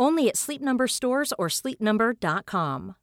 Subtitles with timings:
[0.00, 2.94] Only at Sleep Number stores or sleepnumber.com.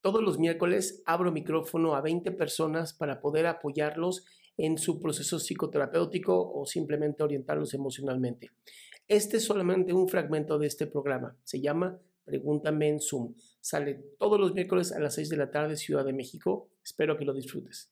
[0.00, 4.24] Todos los miércoles abro micrófono a 20 personas para poder apoyarlos
[4.56, 8.50] en su proceso psicoterapéutico o simplemente orientarlos emocionalmente.
[9.06, 11.36] Este es solamente un fragmento de este programa.
[11.44, 13.34] Se llama Pregúntame en Zoom.
[13.60, 16.68] Sale todos los miércoles a las 6 de la tarde, Ciudad de México.
[16.82, 17.91] Espero que lo disfrutes.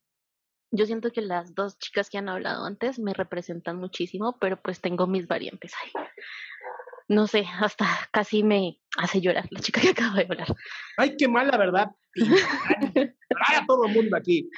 [0.72, 4.80] Yo siento que las dos chicas que han hablado antes me representan muchísimo, pero pues
[4.80, 5.90] tengo mis variantes ahí.
[7.08, 10.46] No sé, hasta casi me hace llorar la chica que acaba de hablar.
[10.96, 11.91] Ay, qué mala verdad.
[13.56, 14.48] a todo el mundo aquí.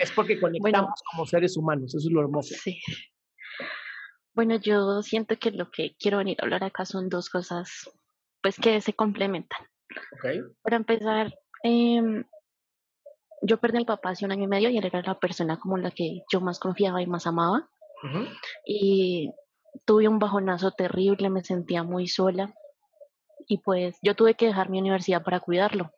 [0.00, 2.56] Es porque conectamos como seres humanos, eso es lo hermoso.
[2.60, 2.80] Sí.
[4.34, 7.88] Bueno, yo siento que lo que quiero venir a hablar acá son dos cosas,
[8.42, 9.60] pues que se complementan.
[10.18, 10.40] Okay.
[10.62, 11.32] Para empezar,
[11.62, 12.02] eh,
[13.42, 15.58] yo perdí a mi papá hace un año y medio y él era la persona
[15.58, 17.68] como la que yo más confiaba y más amaba.
[18.02, 18.38] Uh -huh.
[18.64, 19.32] Y
[19.84, 22.54] tuve un bajonazo terrible, me sentía muy sola
[23.46, 25.90] y pues yo tuve que dejar mi universidad para cuidarlo.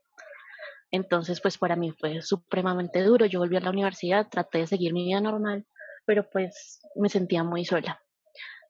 [0.92, 3.26] Entonces, pues para mí fue supremamente duro.
[3.26, 5.66] Yo volví a la universidad, traté de seguir mi vida normal,
[6.04, 8.02] pero pues me sentía muy sola.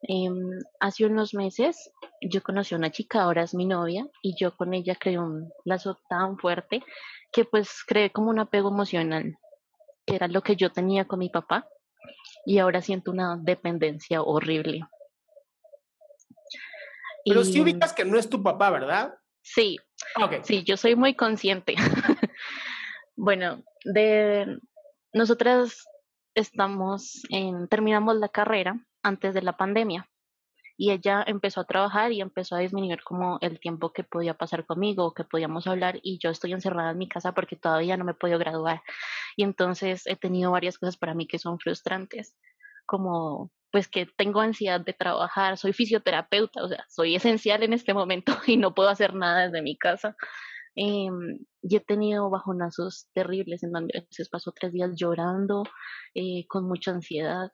[0.08, 0.30] Eh,
[0.80, 4.74] hace unos meses yo conocí a una chica, ahora es mi novia, y yo con
[4.74, 6.82] ella creé un lazo tan fuerte
[7.32, 9.38] que pues creé como un apego emocional,
[10.06, 11.66] que era lo que yo tenía con mi papá,
[12.44, 14.82] y ahora siento una dependencia horrible.
[17.24, 19.14] Pero si ubicas que no es tu papá, ¿verdad?
[19.42, 19.78] Sí,
[20.20, 20.40] okay.
[20.42, 21.74] sí, yo soy muy consciente.
[23.16, 24.58] bueno, de
[25.12, 25.86] nosotras
[26.34, 30.09] estamos en, terminamos la carrera antes de la pandemia
[30.80, 34.64] y ella empezó a trabajar y empezó a disminuir como el tiempo que podía pasar
[34.64, 38.12] conmigo, que podíamos hablar y yo estoy encerrada en mi casa porque todavía no me
[38.12, 38.80] he podido graduar
[39.36, 42.34] y entonces he tenido varias cosas para mí que son frustrantes,
[42.86, 47.92] como pues que tengo ansiedad de trabajar, soy fisioterapeuta, o sea, soy esencial en este
[47.92, 50.16] momento y no puedo hacer nada desde mi casa.
[50.76, 51.10] Eh,
[51.62, 55.64] y he tenido bajonazos terribles en donde a veces paso tres días llorando,
[56.14, 57.50] eh, con mucha ansiedad.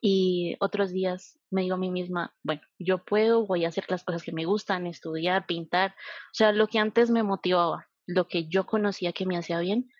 [0.00, 4.02] Y otros días me digo a mí misma, bueno, yo puedo, voy a hacer las
[4.02, 8.46] cosas que me gustan, estudiar, pintar, o sea, lo que antes me motivaba, lo que
[8.48, 9.90] yo conocía que me hacía bien,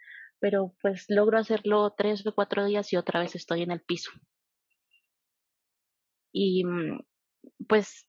[0.40, 4.10] pero pues logro hacerlo tres o cuatro días y otra vez estoy en el piso.
[6.32, 6.64] Y
[7.68, 8.06] pues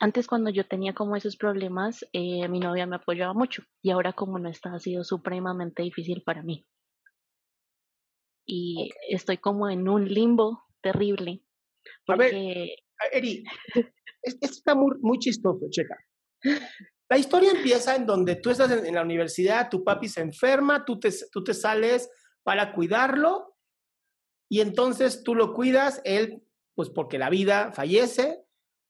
[0.00, 4.12] antes cuando yo tenía como esos problemas, eh, mi novia me apoyaba mucho y ahora
[4.12, 6.66] como no está, ha sido supremamente difícil para mí.
[8.46, 11.42] Y estoy como en un limbo terrible.
[12.04, 12.24] Porque...
[12.24, 13.44] A ver, Eri,
[14.22, 15.96] esto está muy, muy chistoso, checa.
[17.08, 20.84] La historia empieza en donde tú estás en, en, la universidad, tu papi se enferma,
[20.84, 22.10] tú te, tú te sales
[22.42, 23.56] para cuidarlo
[24.50, 26.42] y entonces tú lo cuidas, él,
[26.74, 28.44] pues porque la vida fallece,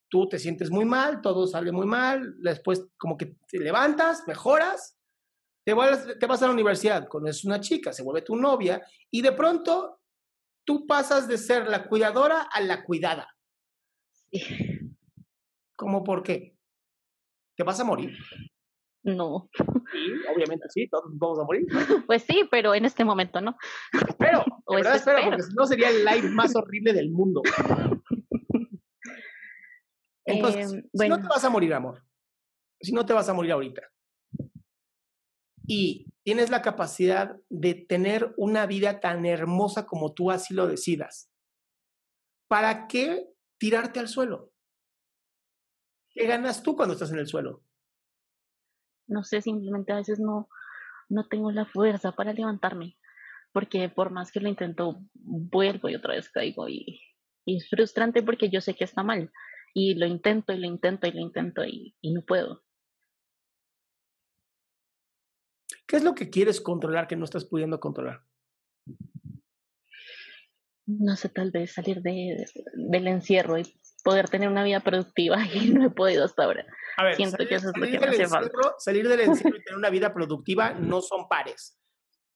[0.09, 4.99] tú te sientes muy mal, todo sale muy mal, después como que te levantas, mejoras,
[5.65, 9.23] te vas, te vas a la universidad, conoces una chica, se vuelve tu novia y
[9.23, 10.02] de pronto
[10.65, 13.29] tú pasas de ser la cuidadora a la cuidada.
[14.31, 14.43] Sí.
[15.77, 16.57] ¿Cómo por qué?
[17.57, 18.17] ¿Te vas a morir?
[19.05, 19.49] No.
[19.57, 19.67] Sí,
[20.35, 21.67] obviamente sí, todos vamos a morir.
[22.07, 23.57] Pues sí, pero en este momento no.
[24.09, 27.43] Espero, o verdad espero, espero, porque si no sería el live más horrible del mundo.
[30.25, 31.17] Entonces, eh, bueno.
[31.17, 32.05] si no te vas a morir, amor,
[32.81, 33.83] si no te vas a morir ahorita,
[35.67, 41.31] y tienes la capacidad de tener una vida tan hermosa como tú así lo decidas.
[42.49, 43.27] ¿Para qué
[43.59, 44.53] tirarte al suelo?
[46.11, 47.63] ¿Qué ganas tú cuando estás en el suelo?
[49.07, 50.49] No sé, simplemente a veces no,
[51.09, 52.97] no tengo la fuerza para levantarme,
[53.53, 57.01] porque por más que lo intento, vuelvo y otra vez caigo y,
[57.45, 59.33] es frustrante porque yo sé que está mal
[59.75, 62.63] y lo intento y lo intento y lo intento y no puedo.
[65.93, 68.25] ¿Qué es lo que quieres controlar que no estás pudiendo controlar?
[70.87, 75.69] No sé, tal vez salir de, del encierro y poder tener una vida productiva y
[75.69, 76.65] no he podido hasta ahora.
[76.97, 78.59] A ver, Siento salir, que eso es lo que me hace falta.
[78.79, 81.79] salir del encierro y tener una vida productiva no son pares.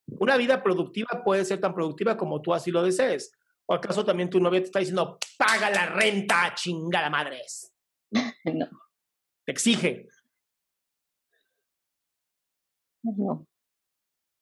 [0.07, 3.33] Una vida productiva puede ser tan productiva como tú así lo desees.
[3.65, 7.73] ¿O acaso también tu novia te está diciendo, paga la renta, chingada madres?
[8.45, 8.69] No,
[9.47, 10.09] Te exige.
[13.17, 13.47] No,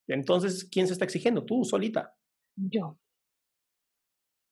[0.07, 1.45] Entonces, ¿quién se está exigiendo?
[1.45, 2.15] Tú, solita.
[2.57, 2.99] yo.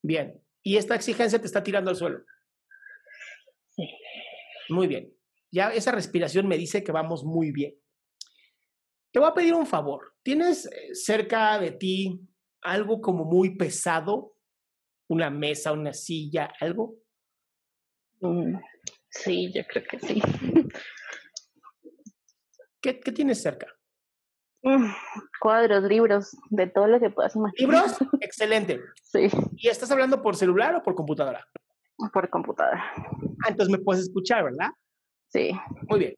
[0.03, 0.43] Bien.
[0.63, 2.25] Y esta exigencia te está tirando al suelo.
[3.69, 3.89] Sí.
[4.69, 5.13] Muy bien.
[5.51, 7.75] Ya esa respiración me dice que vamos muy bien.
[9.13, 10.15] Te voy a pedir un favor.
[10.23, 12.21] ¿Tienes eh, cerca de ti
[12.63, 14.37] algo como muy pesado?
[15.09, 16.97] ¿Una mesa, una silla, algo?
[18.21, 18.57] Mm,
[19.15, 20.23] Sí, yo creo que sí.
[22.81, 23.67] ¿Qué, qué tienes cerca?
[24.63, 24.93] Mm,
[25.41, 27.85] Cuadros, libros, de todo lo que puedas imaginar.
[27.85, 27.97] ¿Libros?
[28.21, 28.81] Excelente.
[29.03, 31.47] Sí, ¿Y estás hablando por celular o por computadora?
[32.13, 32.83] por computadora.
[33.45, 34.71] Ah, entonces me puedes escuchar, ¿verdad?
[35.29, 35.53] Sí.
[35.89, 36.15] Muy bien.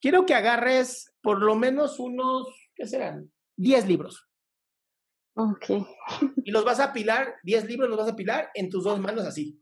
[0.00, 2.46] Quiero que agarres por lo menos unos,
[2.76, 3.32] ¿qué serán?
[3.56, 4.28] 10 libros.
[5.34, 5.70] Ok.
[6.44, 9.24] Y los vas a apilar, 10 libros los vas a apilar en tus dos manos
[9.26, 9.60] así.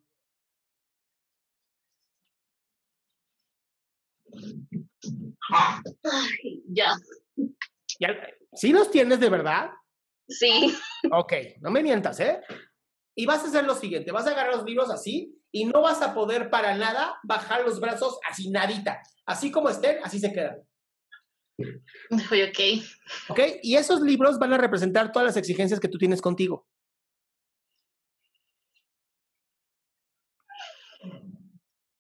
[6.69, 6.93] ya.
[7.99, 8.09] Ya,
[8.55, 9.71] ¿Sí los tienes de verdad?
[10.29, 10.75] Sí.
[11.11, 12.41] Ok, no me mientas, ¿eh?
[13.15, 16.01] Y vas a hacer lo siguiente, vas a agarrar los libros así y no vas
[16.01, 19.03] a poder para nada bajar los brazos así nadita.
[19.27, 20.57] Así como estén, así se quedan.
[21.59, 22.61] Ok.
[23.29, 23.41] ¿Ok?
[23.63, 26.67] Y esos libros van a representar todas las exigencias que tú tienes contigo.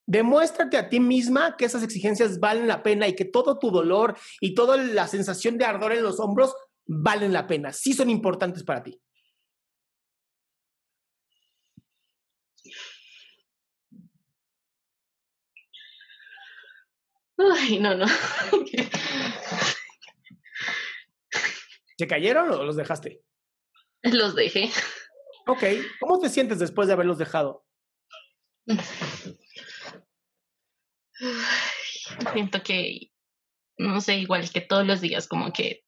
[0.06, 4.16] Demuéstrate a ti misma que esas exigencias valen la pena y que todo tu dolor
[4.40, 6.54] y toda la sensación de ardor en los hombros
[6.86, 7.72] valen la pena.
[7.72, 9.00] Sí son importantes para ti.
[17.38, 18.06] Ay, no, no.
[21.98, 23.22] ¿Se cayeron o los dejaste?
[24.02, 24.70] Los dejé.
[25.46, 25.62] Ok.
[26.00, 27.64] ¿Cómo te sientes después de haberlos dejado?
[32.32, 33.10] Siento que,
[33.78, 35.84] no sé, igual que todos los días, como que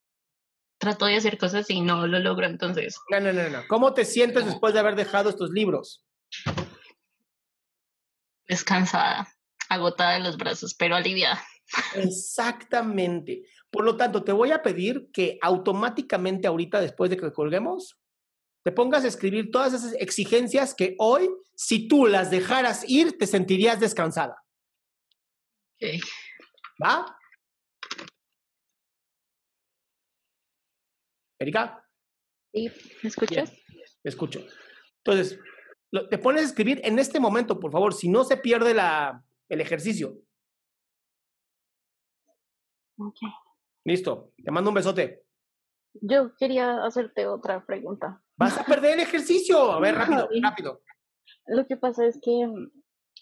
[0.79, 3.63] trato de hacer cosas y no lo logro, entonces No, no, no, no.
[3.69, 6.05] ¿Cómo te sientes después de haber dejado estos libros?
[8.47, 9.29] descansada,
[9.69, 11.43] agotada de los brazos, pero aliviada.
[11.97, 13.43] Exactamente.
[13.71, 17.99] Por lo tanto, te voy a pedir que automáticamente ahorita, después de que colguemos,
[18.63, 23.27] te pongas a escribir todas esas exigencias que hoy, si tú las dejaras ir, te
[23.27, 24.44] sentirías descansada.
[25.76, 26.00] Ok.
[26.82, 27.17] ¿Va?
[31.41, 31.85] Erika,
[32.53, 32.71] ¿Sí?
[33.03, 33.53] ¿Me escuchas?
[34.03, 34.41] te escucho.
[35.05, 35.38] Entonces,
[35.91, 39.25] lo- te pones a escribir en este momento, por favor, si no se pierde la,
[39.49, 40.17] el ejercicio.
[42.99, 43.17] Ok.
[43.84, 45.25] Listo, te mando un besote.
[46.01, 48.22] Yo quería hacerte otra pregunta.
[48.37, 49.72] Vas a perder el ejercicio.
[49.72, 50.82] A ver, rápido, rápido.
[51.46, 52.49] Lo que pasa es que,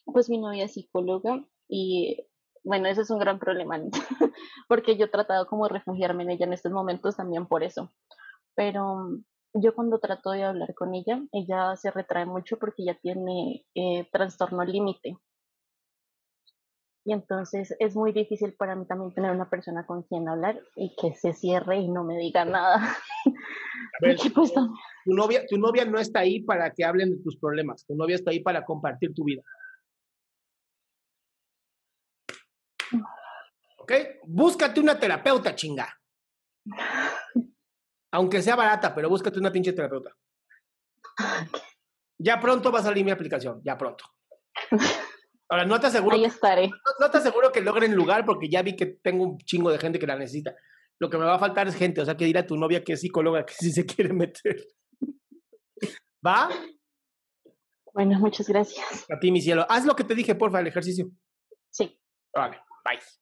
[0.04, 2.18] pues mi novia es psicóloga y,
[2.64, 3.78] bueno, ese es un gran problema,
[4.68, 7.92] porque yo he tratado como refugiarme en ella en estos momentos también por eso.
[8.54, 9.18] Pero
[9.54, 14.08] yo cuando trato de hablar con ella, ella se retrae mucho porque ella tiene eh,
[14.12, 15.16] trastorno límite.
[17.04, 20.94] Y entonces es muy difícil para mí también tener una persona con quien hablar y
[20.94, 22.96] que se cierre y no me diga nada.
[24.00, 24.72] Ver, pues, tam-
[25.04, 27.84] tu novia, tu novia no está ahí para que hablen de tus problemas.
[27.86, 29.42] Tu novia está ahí para compartir tu vida.
[33.92, 34.20] ¿Ok?
[34.24, 35.88] Búscate una terapeuta, chinga.
[38.12, 40.14] Aunque sea barata, pero búscate una pinche terapeuta.
[42.18, 44.04] Ya pronto va a salir mi aplicación, ya pronto.
[45.48, 46.68] Ahora, no te aseguro, ahí estaré.
[46.68, 49.78] no, no te aseguro que logren lugar porque ya vi que tengo un chingo de
[49.78, 50.54] gente que la necesita.
[50.98, 52.94] Lo que me va a faltar es gente, o sea, que dirá tu novia que
[52.94, 54.56] es psicóloga que sí se quiere meter.
[56.26, 56.48] ¿Va?
[57.92, 59.04] Bueno, muchas gracias.
[59.10, 59.66] A ti, mi cielo.
[59.68, 61.10] Haz lo que te dije, porfa, el ejercicio.
[61.70, 62.00] Sí.
[62.34, 63.21] Vale, bye.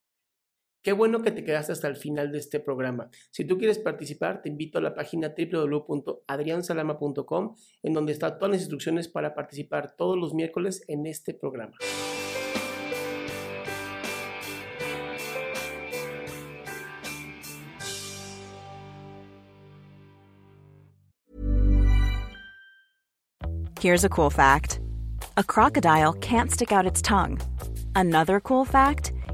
[0.83, 3.11] Qué bueno que te quedaste hasta el final de este programa.
[3.31, 8.63] Si tú quieres participar, te invito a la página www.adriansalama.com, en donde están todas las
[8.63, 11.77] instrucciones para participar todos los miércoles en este programa.
[23.79, 24.81] Here's a cool fact
[25.37, 27.39] a crocodile can't stick out its tongue.
[27.95, 29.13] Another cool fact